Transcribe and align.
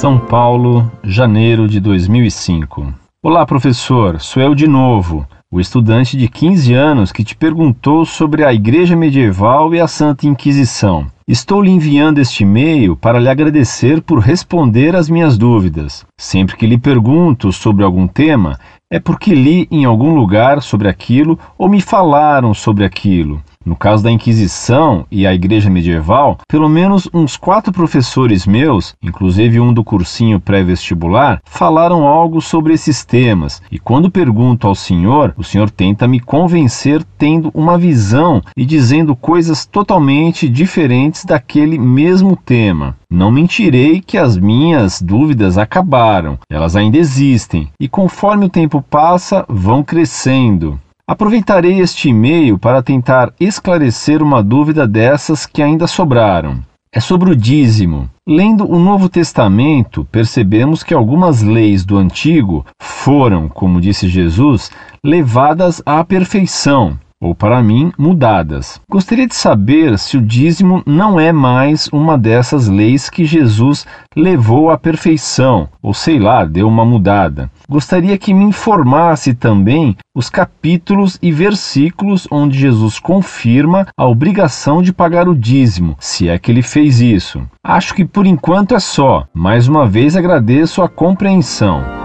São 0.00 0.18
Paulo, 0.18 0.90
janeiro 1.04 1.68
de 1.68 1.78
2005. 1.78 2.90
Olá, 3.22 3.44
professor, 3.44 4.18
sou 4.18 4.42
eu 4.42 4.54
de 4.54 4.66
novo, 4.66 5.26
o 5.50 5.60
estudante 5.60 6.16
de 6.16 6.26
15 6.26 6.72
anos 6.72 7.12
que 7.12 7.22
te 7.22 7.36
perguntou 7.36 8.06
sobre 8.06 8.42
a 8.42 8.50
Igreja 8.50 8.96
Medieval 8.96 9.74
e 9.74 9.78
a 9.78 9.86
Santa 9.86 10.26
Inquisição. 10.26 11.06
Estou 11.28 11.60
lhe 11.60 11.70
enviando 11.70 12.18
este 12.18 12.44
e-mail 12.44 12.96
para 12.96 13.20
lhe 13.20 13.28
agradecer 13.28 14.00
por 14.00 14.20
responder 14.20 14.96
às 14.96 15.10
minhas 15.10 15.36
dúvidas. 15.36 16.06
Sempre 16.18 16.56
que 16.56 16.66
lhe 16.66 16.78
pergunto 16.78 17.52
sobre 17.52 17.84
algum 17.84 18.06
tema, 18.06 18.58
é 18.90 18.98
porque 18.98 19.34
li 19.34 19.68
em 19.70 19.84
algum 19.84 20.14
lugar 20.14 20.62
sobre 20.62 20.88
aquilo 20.88 21.38
ou 21.58 21.68
me 21.68 21.82
falaram 21.82 22.54
sobre 22.54 22.86
aquilo. 22.86 23.42
No 23.64 23.76
caso 23.76 24.02
da 24.02 24.10
Inquisição 24.10 25.04
e 25.10 25.26
a 25.26 25.34
Igreja 25.34 25.68
Medieval, 25.68 26.38
pelo 26.48 26.66
menos 26.66 27.06
uns 27.12 27.36
quatro 27.36 27.70
professores 27.70 28.46
meus, 28.46 28.94
inclusive 29.02 29.60
um 29.60 29.70
do 29.70 29.84
cursinho 29.84 30.40
pré-vestibular, 30.40 31.42
falaram 31.44 32.06
algo 32.06 32.40
sobre 32.40 32.72
esses 32.72 33.04
temas. 33.04 33.60
E 33.70 33.78
quando 33.78 34.10
pergunto 34.10 34.66
ao 34.66 34.74
senhor, 34.74 35.34
o 35.36 35.44
senhor 35.44 35.68
tenta 35.68 36.08
me 36.08 36.18
convencer 36.18 37.04
tendo 37.18 37.50
uma 37.52 37.76
visão 37.76 38.42
e 38.56 38.64
dizendo 38.64 39.14
coisas 39.14 39.66
totalmente 39.66 40.48
diferentes 40.48 41.26
daquele 41.26 41.78
mesmo 41.78 42.34
tema. 42.34 42.96
Não 43.12 43.30
mentirei 43.30 44.00
que 44.00 44.16
as 44.16 44.38
minhas 44.38 45.02
dúvidas 45.02 45.58
acabaram, 45.58 46.38
elas 46.50 46.76
ainda 46.76 46.96
existem 46.96 47.68
e 47.78 47.86
conforme 47.86 48.46
o 48.46 48.50
tempo 48.50 48.80
passa, 48.80 49.44
vão 49.48 49.82
crescendo. 49.82 50.80
Aproveitarei 51.10 51.80
este 51.80 52.08
e-mail 52.08 52.56
para 52.56 52.84
tentar 52.84 53.32
esclarecer 53.40 54.22
uma 54.22 54.44
dúvida 54.44 54.86
dessas 54.86 55.44
que 55.44 55.60
ainda 55.60 55.88
sobraram. 55.88 56.60
É 56.94 57.00
sobre 57.00 57.32
o 57.32 57.34
dízimo. 57.34 58.08
Lendo 58.24 58.64
o 58.64 58.78
Novo 58.78 59.08
Testamento, 59.08 60.04
percebemos 60.04 60.84
que 60.84 60.94
algumas 60.94 61.42
leis 61.42 61.84
do 61.84 61.98
Antigo 61.98 62.64
foram, 62.80 63.48
como 63.48 63.80
disse 63.80 64.08
Jesus, 64.08 64.70
levadas 65.02 65.82
à 65.84 66.04
perfeição 66.04 66.96
ou 67.20 67.34
para 67.34 67.62
mim, 67.62 67.92
mudadas. 67.98 68.80
Gostaria 68.90 69.26
de 69.26 69.34
saber 69.34 69.98
se 69.98 70.16
o 70.16 70.22
dízimo 70.22 70.82
não 70.86 71.20
é 71.20 71.32
mais 71.32 71.86
uma 71.92 72.16
dessas 72.16 72.66
leis 72.66 73.10
que 73.10 73.26
Jesus 73.26 73.86
levou 74.16 74.70
à 74.70 74.78
perfeição, 74.78 75.68
ou 75.82 75.92
sei 75.92 76.18
lá, 76.18 76.44
deu 76.44 76.66
uma 76.66 76.84
mudada. 76.84 77.50
Gostaria 77.68 78.16
que 78.16 78.32
me 78.32 78.44
informasse 78.44 79.34
também 79.34 79.96
os 80.14 80.30
capítulos 80.30 81.18
e 81.20 81.30
versículos 81.30 82.26
onde 82.30 82.58
Jesus 82.58 82.98
confirma 82.98 83.86
a 83.96 84.06
obrigação 84.06 84.82
de 84.82 84.92
pagar 84.92 85.28
o 85.28 85.36
dízimo, 85.36 85.96
se 86.00 86.28
é 86.28 86.38
que 86.38 86.50
ele 86.50 86.62
fez 86.62 87.00
isso. 87.00 87.42
Acho 87.62 87.94
que 87.94 88.04
por 88.04 88.26
enquanto 88.26 88.74
é 88.74 88.80
só. 88.80 89.26
Mais 89.34 89.68
uma 89.68 89.86
vez 89.86 90.16
agradeço 90.16 90.82
a 90.82 90.88
compreensão. 90.88 91.99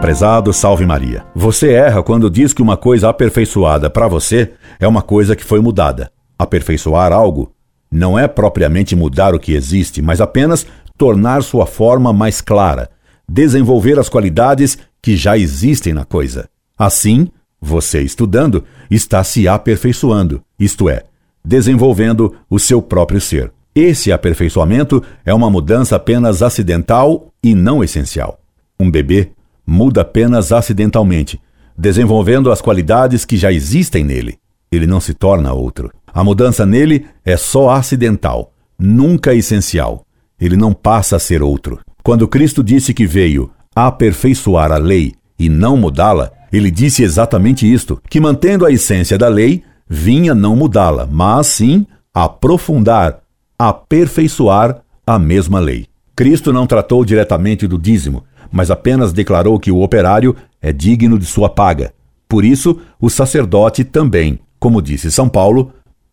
Prezado 0.00 0.50
Salve 0.50 0.86
Maria. 0.86 1.26
Você 1.34 1.72
erra 1.74 2.02
quando 2.02 2.30
diz 2.30 2.54
que 2.54 2.62
uma 2.62 2.74
coisa 2.74 3.10
aperfeiçoada 3.10 3.90
para 3.90 4.08
você 4.08 4.52
é 4.78 4.88
uma 4.88 5.02
coisa 5.02 5.36
que 5.36 5.44
foi 5.44 5.60
mudada. 5.60 6.10
Aperfeiçoar 6.38 7.12
algo 7.12 7.52
não 7.92 8.18
é 8.18 8.26
propriamente 8.26 8.96
mudar 8.96 9.34
o 9.34 9.38
que 9.38 9.52
existe, 9.52 10.00
mas 10.00 10.22
apenas 10.22 10.66
tornar 10.96 11.42
sua 11.42 11.66
forma 11.66 12.14
mais 12.14 12.40
clara, 12.40 12.88
desenvolver 13.28 13.98
as 13.98 14.08
qualidades 14.08 14.78
que 15.02 15.18
já 15.18 15.36
existem 15.36 15.92
na 15.92 16.06
coisa. 16.06 16.48
Assim, 16.78 17.28
você 17.60 18.00
estudando 18.00 18.64
está 18.90 19.22
se 19.22 19.46
aperfeiçoando, 19.46 20.42
isto 20.58 20.88
é, 20.88 21.02
desenvolvendo 21.44 22.34
o 22.48 22.58
seu 22.58 22.80
próprio 22.80 23.20
ser. 23.20 23.52
Esse 23.74 24.10
aperfeiçoamento 24.10 25.02
é 25.26 25.34
uma 25.34 25.50
mudança 25.50 25.96
apenas 25.96 26.42
acidental 26.42 27.34
e 27.44 27.54
não 27.54 27.84
essencial. 27.84 28.40
Um 28.78 28.90
bebê 28.90 29.32
muda 29.70 30.00
apenas 30.00 30.50
acidentalmente, 30.50 31.40
desenvolvendo 31.78 32.50
as 32.50 32.60
qualidades 32.60 33.24
que 33.24 33.36
já 33.36 33.52
existem 33.52 34.02
nele. 34.02 34.36
Ele 34.70 34.84
não 34.84 34.98
se 34.98 35.14
torna 35.14 35.52
outro. 35.52 35.92
A 36.12 36.24
mudança 36.24 36.66
nele 36.66 37.06
é 37.24 37.36
só 37.36 37.70
acidental, 37.70 38.52
nunca 38.76 39.32
essencial. 39.32 40.04
Ele 40.40 40.56
não 40.56 40.72
passa 40.72 41.14
a 41.14 41.18
ser 41.20 41.40
outro. 41.40 41.78
Quando 42.02 42.26
Cristo 42.26 42.64
disse 42.64 42.92
que 42.92 43.06
veio 43.06 43.48
aperfeiçoar 43.72 44.72
a 44.72 44.76
lei 44.76 45.14
e 45.38 45.48
não 45.48 45.76
mudá-la, 45.76 46.32
ele 46.52 46.68
disse 46.68 47.04
exatamente 47.04 47.72
isto: 47.72 48.02
que 48.10 48.20
mantendo 48.20 48.66
a 48.66 48.72
essência 48.72 49.16
da 49.16 49.28
lei, 49.28 49.62
vinha 49.88 50.34
não 50.34 50.56
mudá-la, 50.56 51.06
mas 51.08 51.46
sim 51.46 51.86
aprofundar, 52.12 53.20
aperfeiçoar 53.56 54.82
a 55.06 55.16
mesma 55.16 55.60
lei. 55.60 55.86
Cristo 56.16 56.52
não 56.52 56.66
tratou 56.66 57.04
diretamente 57.04 57.66
do 57.68 57.78
dízimo, 57.78 58.24
mas 58.50 58.70
apenas 58.70 59.12
declarou 59.12 59.58
que 59.58 59.70
o 59.70 59.82
operário 59.82 60.34
é 60.60 60.72
digno 60.72 61.18
de 61.18 61.24
sua 61.24 61.48
paga. 61.48 61.92
Por 62.28 62.44
isso, 62.44 62.78
o 63.00 63.10
sacerdote 63.10 63.84
também, 63.84 64.38
como 64.58 64.82
disse 64.82 65.10
São 65.10 65.28
Paulo, 65.28 65.72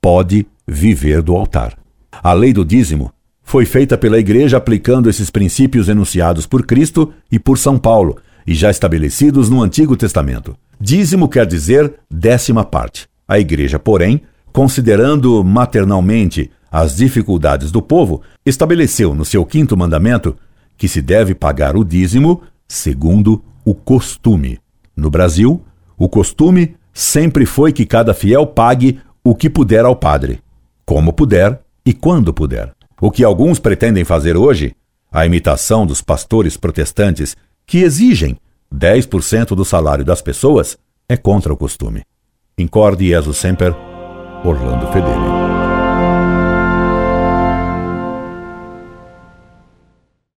pode 0.00 0.46
viver 0.66 1.22
do 1.22 1.36
altar. 1.36 1.76
A 2.10 2.32
lei 2.32 2.52
do 2.52 2.64
dízimo 2.64 3.12
foi 3.42 3.64
feita 3.64 3.96
pela 3.96 4.18
Igreja 4.18 4.56
aplicando 4.56 5.08
esses 5.08 5.30
princípios 5.30 5.88
enunciados 5.88 6.46
por 6.46 6.66
Cristo 6.66 7.12
e 7.30 7.38
por 7.38 7.56
São 7.58 7.78
Paulo, 7.78 8.16
e 8.46 8.54
já 8.54 8.70
estabelecidos 8.70 9.48
no 9.48 9.62
Antigo 9.62 9.96
Testamento. 9.96 10.56
Dízimo 10.80 11.28
quer 11.28 11.46
dizer 11.46 11.94
décima 12.10 12.64
parte. 12.64 13.08
A 13.26 13.38
Igreja, 13.38 13.78
porém, 13.78 14.22
considerando 14.52 15.42
maternalmente 15.44 16.50
as 16.70 16.96
dificuldades 16.96 17.70
do 17.70 17.82
povo, 17.82 18.22
estabeleceu 18.44 19.14
no 19.14 19.24
seu 19.24 19.44
quinto 19.44 19.76
mandamento 19.76 20.36
que 20.78 20.88
se 20.88 21.02
deve 21.02 21.34
pagar 21.34 21.76
o 21.76 21.84
dízimo 21.84 22.40
segundo 22.66 23.44
o 23.64 23.74
costume. 23.74 24.58
No 24.96 25.10
Brasil, 25.10 25.62
o 25.98 26.08
costume 26.08 26.76
sempre 26.94 27.44
foi 27.44 27.72
que 27.72 27.84
cada 27.84 28.14
fiel 28.14 28.46
pague 28.46 29.00
o 29.22 29.34
que 29.34 29.50
puder 29.50 29.84
ao 29.84 29.96
padre, 29.96 30.40
como 30.86 31.12
puder 31.12 31.60
e 31.84 31.92
quando 31.92 32.32
puder. 32.32 32.72
O 33.00 33.10
que 33.10 33.24
alguns 33.24 33.58
pretendem 33.58 34.04
fazer 34.04 34.36
hoje, 34.36 34.74
a 35.10 35.26
imitação 35.26 35.84
dos 35.84 36.00
pastores 36.00 36.56
protestantes 36.56 37.36
que 37.66 37.78
exigem 37.78 38.36
10% 38.74 39.48
do 39.48 39.64
salário 39.64 40.04
das 40.04 40.22
pessoas, 40.22 40.78
é 41.08 41.16
contra 41.16 41.52
o 41.52 41.56
costume. 41.56 42.02
Incorde 42.56 43.08
Jesus 43.08 43.38
Semper, 43.38 43.74
Orlando 44.44 44.86
Fedeli. 44.92 45.57